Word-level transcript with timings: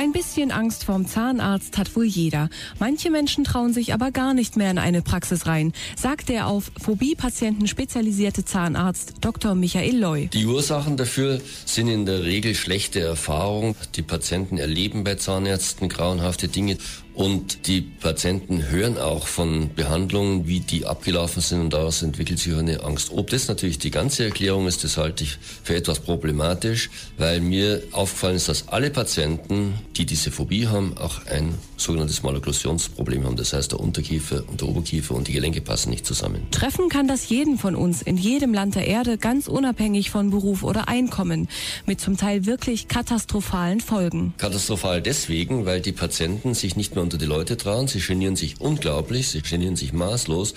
Ein 0.00 0.12
bisschen 0.12 0.50
Angst 0.50 0.84
vorm 0.84 1.06
Zahnarzt 1.06 1.76
hat 1.76 1.94
wohl 1.94 2.06
jeder. 2.06 2.48
Manche 2.78 3.10
Menschen 3.10 3.44
trauen 3.44 3.74
sich 3.74 3.92
aber 3.92 4.12
gar 4.12 4.32
nicht 4.32 4.56
mehr 4.56 4.70
in 4.70 4.78
eine 4.78 5.02
Praxis 5.02 5.44
rein, 5.44 5.74
sagt 5.94 6.30
der 6.30 6.46
auf 6.46 6.72
Phobie-Patienten 6.80 7.66
spezialisierte 7.66 8.46
Zahnarzt 8.46 9.16
Dr. 9.20 9.54
Michael 9.54 9.98
Loy. 9.98 10.28
Die 10.32 10.46
Ursachen 10.46 10.96
dafür 10.96 11.42
sind 11.66 11.88
in 11.88 12.06
der 12.06 12.24
Regel 12.24 12.54
schlechte 12.54 13.00
Erfahrungen. 13.00 13.74
Die 13.96 14.00
Patienten 14.00 14.56
erleben 14.56 15.04
bei 15.04 15.16
Zahnärzten 15.16 15.90
grauenhafte 15.90 16.48
Dinge 16.48 16.78
und 17.20 17.66
die 17.66 17.82
Patienten 17.82 18.70
hören 18.70 18.96
auch 18.96 19.26
von 19.26 19.74
Behandlungen, 19.74 20.46
wie 20.46 20.60
die 20.60 20.86
abgelaufen 20.86 21.42
sind 21.42 21.60
und 21.60 21.72
daraus 21.74 22.02
entwickelt 22.02 22.38
sich 22.38 22.54
eine 22.54 22.82
Angst. 22.82 23.10
Ob 23.12 23.28
das 23.28 23.46
natürlich 23.46 23.78
die 23.78 23.90
ganze 23.90 24.24
Erklärung 24.24 24.66
ist, 24.66 24.84
das 24.84 24.96
halte 24.96 25.24
ich 25.24 25.36
für 25.62 25.74
etwas 25.74 26.00
problematisch, 26.00 26.88
weil 27.18 27.42
mir 27.42 27.82
aufgefallen 27.92 28.36
ist, 28.36 28.48
dass 28.48 28.68
alle 28.68 28.90
Patienten, 28.90 29.74
die 30.00 30.06
diese 30.06 30.30
Phobie 30.30 30.66
haben, 30.66 30.96
auch 30.96 31.26
ein 31.26 31.54
sogenanntes 31.76 32.22
Malokklusionsproblem 32.22 33.24
haben. 33.24 33.36
Das 33.36 33.52
heißt, 33.52 33.72
der 33.72 33.80
Unterkiefer 33.80 34.42
und 34.48 34.62
der 34.62 34.68
Oberkiefer 34.68 35.14
und 35.14 35.28
die 35.28 35.32
Gelenke 35.32 35.60
passen 35.60 35.90
nicht 35.90 36.06
zusammen. 36.06 36.46
Treffen 36.50 36.88
kann 36.88 37.06
das 37.06 37.28
jeden 37.28 37.58
von 37.58 37.74
uns 37.74 38.00
in 38.00 38.16
jedem 38.16 38.54
Land 38.54 38.76
der 38.76 38.86
Erde, 38.86 39.18
ganz 39.18 39.46
unabhängig 39.46 40.08
von 40.08 40.30
Beruf 40.30 40.62
oder 40.62 40.88
Einkommen, 40.88 41.48
mit 41.84 42.00
zum 42.00 42.16
Teil 42.16 42.46
wirklich 42.46 42.88
katastrophalen 42.88 43.80
Folgen. 43.80 44.32
Katastrophal 44.38 45.02
deswegen, 45.02 45.66
weil 45.66 45.82
die 45.82 45.92
Patienten 45.92 46.54
sich 46.54 46.76
nicht 46.76 46.94
mehr 46.94 47.04
unter 47.04 47.18
die 47.18 47.26
Leute 47.26 47.58
trauen. 47.58 47.86
Sie 47.86 48.00
genieren 48.00 48.36
sich 48.36 48.58
unglaublich, 48.58 49.28
sie 49.28 49.42
genieren 49.42 49.76
sich 49.76 49.92
maßlos. 49.92 50.54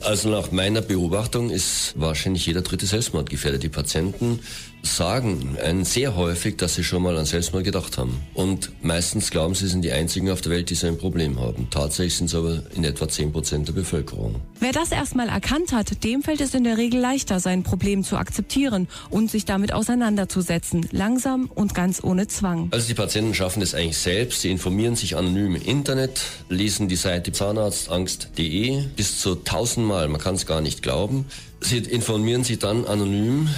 Also 0.00 0.28
nach 0.28 0.52
meiner 0.52 0.82
Beobachtung 0.82 1.50
ist 1.50 1.94
wahrscheinlich 1.96 2.46
jeder 2.46 2.62
dritte 2.62 2.86
Selbstmord 2.86 3.30
gefährdet. 3.30 3.62
Die 3.62 3.68
Patienten 3.68 4.40
sagen 4.86 5.56
einen 5.62 5.84
sehr 5.84 6.16
häufig, 6.16 6.56
dass 6.56 6.74
sie 6.74 6.84
schon 6.84 7.02
mal 7.02 7.16
an 7.16 7.26
Selbstmord 7.26 7.64
gedacht 7.64 7.98
haben. 7.98 8.22
Und 8.34 8.70
meistens 8.82 9.30
glauben 9.30 9.54
sie, 9.54 9.66
sind 9.66 9.82
die 9.82 9.92
einzigen 9.92 10.30
auf 10.30 10.40
der 10.40 10.52
Welt, 10.52 10.70
die 10.70 10.74
so 10.74 10.86
ein 10.86 10.96
Problem 10.96 11.40
haben. 11.40 11.68
Tatsächlich 11.70 12.16
sind 12.16 12.26
es 12.26 12.34
aber 12.34 12.62
in 12.74 12.84
etwa 12.84 13.08
10 13.08 13.32
Prozent 13.32 13.68
der 13.68 13.72
Bevölkerung. 13.72 14.36
Wer 14.60 14.72
das 14.72 14.92
erstmal 14.92 15.28
erkannt 15.28 15.72
hat, 15.72 16.04
dem 16.04 16.22
fällt 16.22 16.40
es 16.40 16.54
in 16.54 16.64
der 16.64 16.78
Regel 16.78 17.00
leichter, 17.00 17.40
sein 17.40 17.62
Problem 17.62 18.04
zu 18.04 18.16
akzeptieren 18.16 18.88
und 19.10 19.30
sich 19.30 19.44
damit 19.44 19.72
auseinanderzusetzen. 19.72 20.88
Langsam 20.92 21.50
und 21.54 21.74
ganz 21.74 22.02
ohne 22.02 22.28
Zwang. 22.28 22.68
Also 22.70 22.86
die 22.88 22.94
Patienten 22.94 23.34
schaffen 23.34 23.60
das 23.60 23.74
eigentlich 23.74 23.98
selbst. 23.98 24.42
Sie 24.42 24.50
informieren 24.50 24.96
sich 24.96 25.16
anonym 25.16 25.56
im 25.56 25.62
Internet, 25.62 26.20
lesen 26.48 26.88
die 26.88 26.96
Seite 26.96 27.32
zahnarztangst.de 27.32 28.84
bis 28.94 29.20
zu 29.20 29.34
tausendmal. 29.86 30.08
Man 30.08 30.20
kann 30.20 30.34
es 30.34 30.46
gar 30.46 30.60
nicht 30.60 30.82
glauben. 30.82 31.26
Sie 31.60 31.78
informieren 31.78 32.44
sich 32.44 32.58
dann 32.58 32.84
anonym 32.84 33.48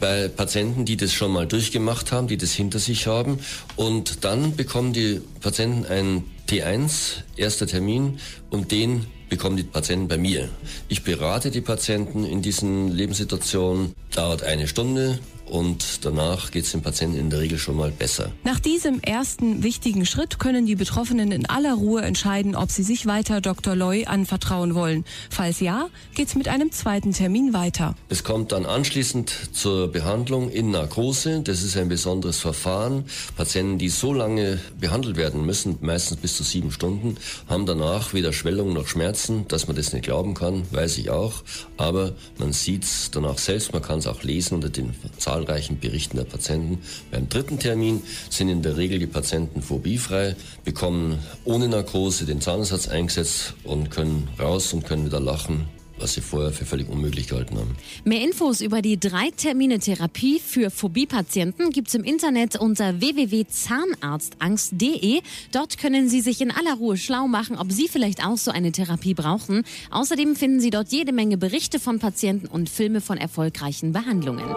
bei 0.00 0.28
Patienten, 0.28 0.84
die 0.84 0.96
das 0.96 1.12
schon 1.12 1.32
mal 1.32 1.46
durchgemacht 1.46 2.12
haben, 2.12 2.26
die 2.26 2.36
das 2.36 2.52
hinter 2.52 2.78
sich 2.78 3.06
haben. 3.06 3.38
Und 3.76 4.24
dann 4.24 4.56
bekommen 4.56 4.92
die 4.92 5.20
Patienten 5.40 5.86
einen 5.86 6.24
T1, 6.48 7.22
erster 7.36 7.66
Termin, 7.66 8.18
und 8.50 8.70
den 8.70 9.06
bekommen 9.28 9.56
die 9.56 9.62
Patienten 9.62 10.08
bei 10.08 10.18
mir. 10.18 10.48
Ich 10.88 11.02
berate 11.02 11.50
die 11.50 11.60
Patienten 11.60 12.24
in 12.24 12.42
diesen 12.42 12.90
Lebenssituationen, 12.92 13.94
dauert 14.14 14.42
eine 14.42 14.68
Stunde, 14.68 15.18
und 15.46 16.04
danach 16.04 16.50
geht 16.50 16.64
es 16.64 16.72
dem 16.72 16.82
Patienten 16.82 17.18
in 17.18 17.30
der 17.30 17.40
Regel 17.40 17.58
schon 17.58 17.76
mal 17.76 17.90
besser. 17.90 18.32
Nach 18.44 18.58
diesem 18.58 19.00
ersten 19.00 19.62
wichtigen 19.62 20.06
Schritt 20.06 20.38
können 20.38 20.66
die 20.66 20.74
Betroffenen 20.74 21.32
in 21.32 21.46
aller 21.46 21.74
Ruhe 21.74 22.02
entscheiden, 22.02 22.56
ob 22.56 22.70
sie 22.70 22.82
sich 22.82 23.06
weiter 23.06 23.40
Dr. 23.40 23.76
Loy 23.76 24.06
anvertrauen 24.06 24.74
wollen. 24.74 25.04
Falls 25.30 25.60
ja, 25.60 25.88
geht 26.14 26.28
es 26.28 26.34
mit 26.34 26.48
einem 26.48 26.72
zweiten 26.72 27.12
Termin 27.12 27.52
weiter. 27.52 27.94
Es 28.08 28.24
kommt 28.24 28.52
dann 28.52 28.66
anschließend 28.66 29.50
zur 29.52 29.88
Behandlung 29.88 30.50
in 30.50 30.70
Narkose. 30.70 31.40
Das 31.42 31.62
ist 31.62 31.76
ein 31.76 31.88
besonderes 31.88 32.40
Verfahren. 32.40 33.04
Patienten, 33.36 33.78
die 33.78 33.90
so 33.90 34.12
lange 34.12 34.58
behandelt 34.80 35.16
werden 35.16 35.44
müssen, 35.44 35.76
meistens 35.82 36.18
bis 36.18 36.36
zu 36.36 36.42
sieben 36.42 36.70
Stunden, 36.70 37.16
haben 37.48 37.66
danach 37.66 38.14
weder 38.14 38.32
Schwellung 38.32 38.72
noch 38.72 38.88
Schmerzen. 38.88 39.46
Dass 39.48 39.66
man 39.66 39.76
das 39.76 39.92
nicht 39.92 40.04
glauben 40.04 40.34
kann, 40.34 40.62
weiß 40.72 40.98
ich 40.98 41.10
auch. 41.10 41.42
Aber 41.76 42.12
man 42.38 42.52
sieht 42.52 42.84
es 42.84 43.10
danach 43.10 43.38
selbst, 43.38 43.72
man 43.72 43.82
kann 43.82 43.98
es 43.98 44.06
auch 44.06 44.22
lesen 44.22 44.54
unter 44.54 44.70
den 44.70 44.94
Zahlen 45.18 45.33
zahlreichen 45.34 45.80
Berichten 45.80 46.16
der 46.16 46.24
Patienten. 46.24 46.78
Beim 47.10 47.28
dritten 47.28 47.58
Termin 47.58 48.02
sind 48.30 48.48
in 48.48 48.62
der 48.62 48.76
Regel 48.76 49.00
die 49.00 49.06
Patienten 49.06 49.62
phobiefrei, 49.62 50.36
bekommen 50.64 51.18
ohne 51.44 51.68
Narkose 51.68 52.24
den 52.24 52.40
Zahnersatz 52.40 52.86
eingesetzt 52.86 53.54
und 53.64 53.90
können 53.90 54.28
raus 54.38 54.72
und 54.72 54.84
können 54.84 55.06
wieder 55.06 55.20
lachen 55.20 55.66
was 55.96 56.14
sie 56.14 56.20
vorher 56.20 56.50
für 56.52 56.64
völlig 56.64 56.88
unmöglich 56.88 57.28
gehalten 57.28 57.56
haben. 57.56 57.76
Mehr 58.04 58.22
Infos 58.22 58.60
über 58.60 58.82
die 58.82 58.98
drei 58.98 59.30
Termine 59.30 59.78
Therapie 59.78 60.40
für 60.40 60.68
Phobie-Patienten 60.70 61.70
gibt 61.70 61.86
es 61.88 61.94
im 61.94 62.02
Internet 62.02 62.56
unter 62.56 63.00
www.zahnarztangst.de. 63.00 65.20
Dort 65.52 65.78
können 65.78 66.08
Sie 66.08 66.20
sich 66.20 66.40
in 66.40 66.50
aller 66.50 66.74
Ruhe 66.74 66.96
schlau 66.96 67.28
machen, 67.28 67.56
ob 67.56 67.70
Sie 67.70 67.86
vielleicht 67.88 68.26
auch 68.26 68.38
so 68.38 68.50
eine 68.50 68.72
Therapie 68.72 69.14
brauchen. 69.14 69.62
Außerdem 69.90 70.34
finden 70.34 70.58
Sie 70.60 70.70
dort 70.70 70.90
jede 70.90 71.12
Menge 71.12 71.36
Berichte 71.36 71.78
von 71.78 72.00
Patienten 72.00 72.48
und 72.48 72.68
Filme 72.68 73.00
von 73.00 73.16
erfolgreichen 73.16 73.92
Behandlungen. 73.92 74.56